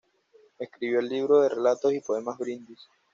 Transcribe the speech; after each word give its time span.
Escribió 0.57 0.99
el 0.99 1.09
libro 1.09 1.41
de 1.41 1.49
relatos 1.49 1.93
y 1.93 1.99
poemas 1.99 2.35
"Brindis". 2.39 2.87